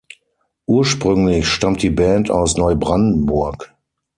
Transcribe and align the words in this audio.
Ursprünglich 0.65 1.47
stammt 1.47 1.83
die 1.83 1.91
Band 1.91 2.31
aus 2.31 2.57
Neubrandenburg. 2.57 3.75